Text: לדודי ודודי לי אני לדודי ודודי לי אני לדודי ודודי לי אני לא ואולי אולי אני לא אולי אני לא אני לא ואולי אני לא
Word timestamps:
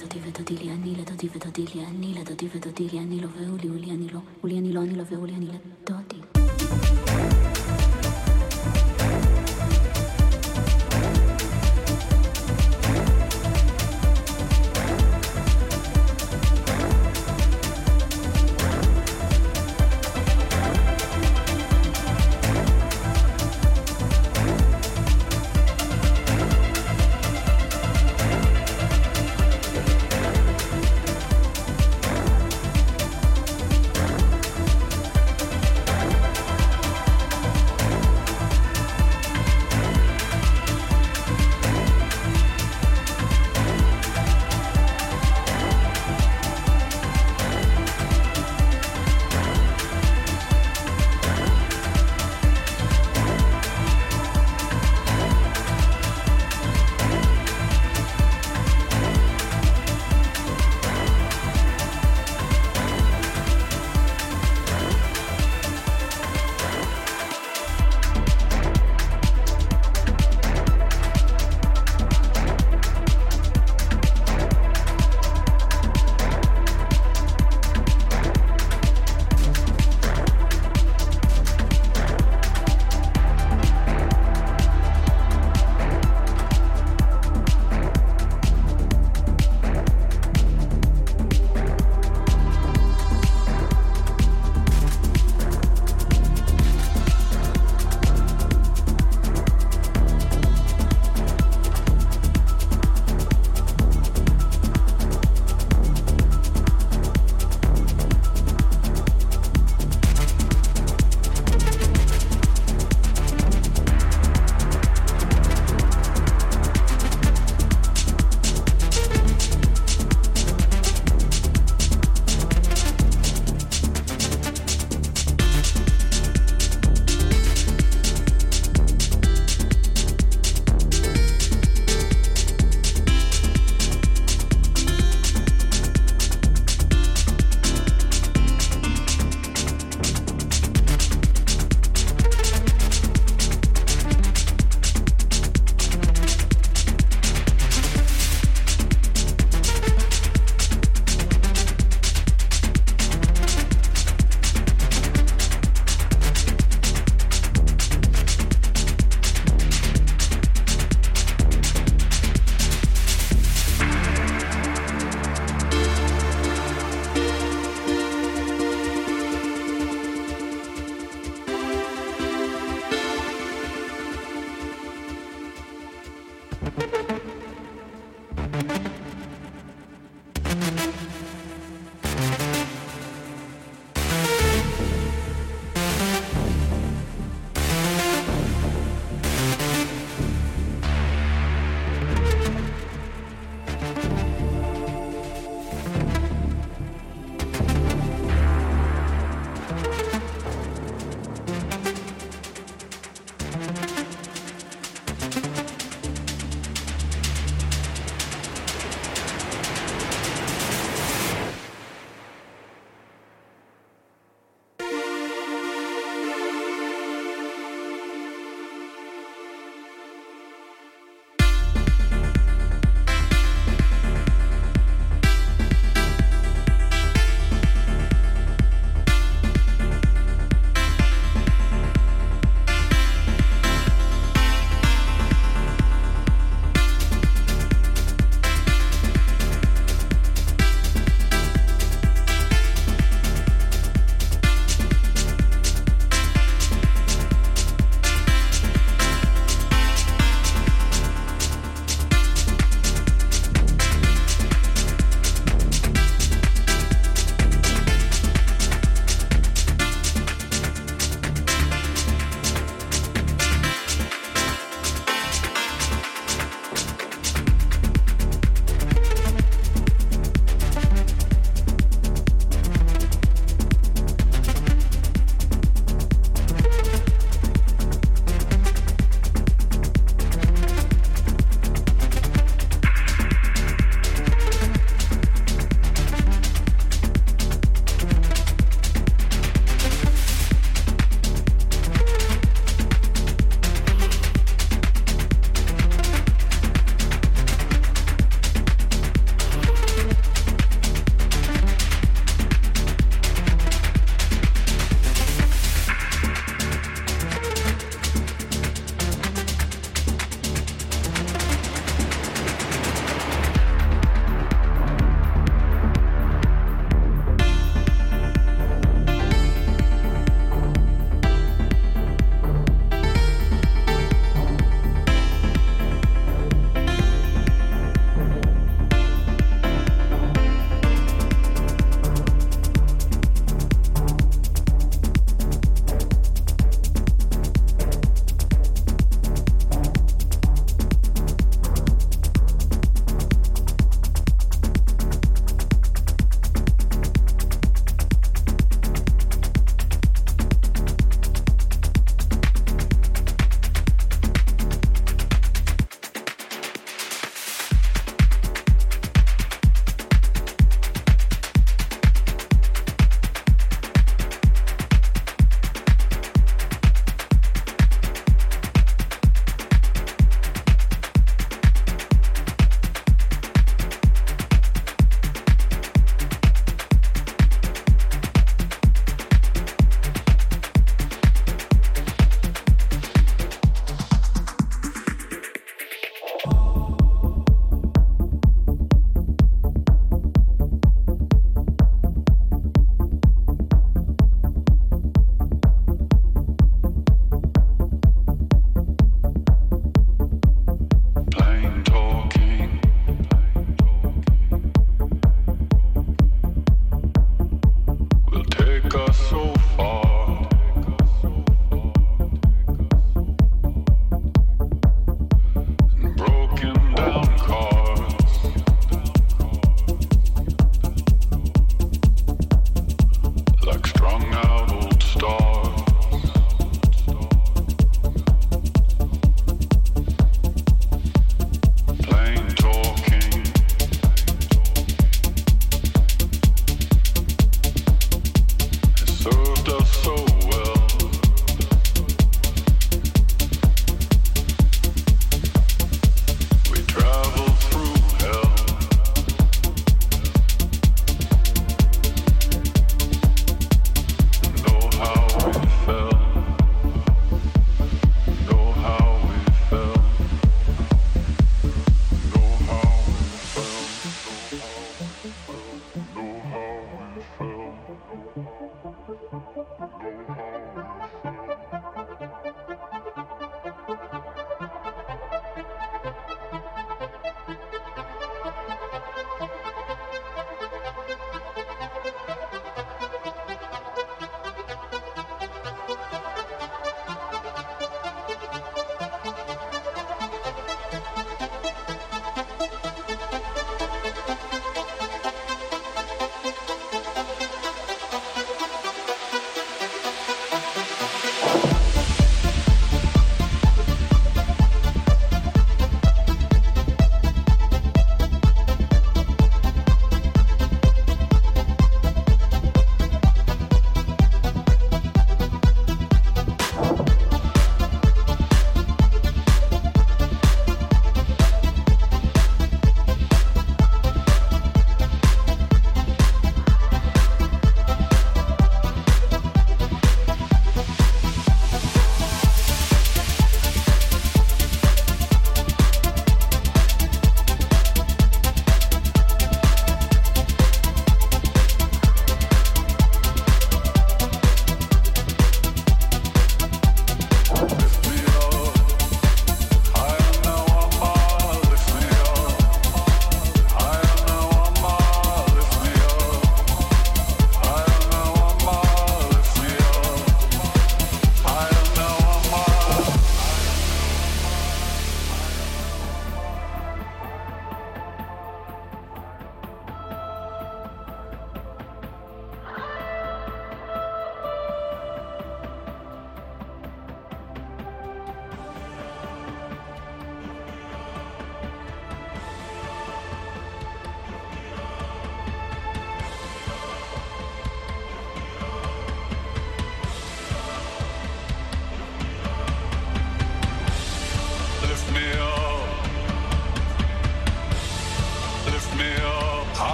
לדודי 0.00 0.28
ודודי 0.28 0.56
לי 0.64 0.72
אני 0.72 0.94
לדודי 0.94 1.28
ודודי 1.34 1.64
לי 1.74 1.86
אני 1.86 2.14
לדודי 2.14 2.48
ודודי 2.54 2.88
לי 2.92 2.98
אני 2.98 3.20
לא 3.20 3.28
ואולי 3.36 3.68
אולי 3.68 3.90
אני 3.90 4.08
לא 4.08 4.20
אולי 4.42 4.58
אני 4.58 4.72
לא 4.72 4.80
אני 4.82 4.94
לא 4.94 5.04
ואולי 5.10 5.34
אני 5.34 5.46
לא 5.46 5.79